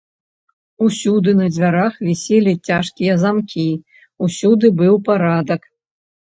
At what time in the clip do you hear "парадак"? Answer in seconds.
5.13-5.61